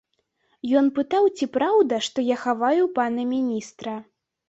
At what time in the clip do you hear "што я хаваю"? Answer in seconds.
2.09-2.91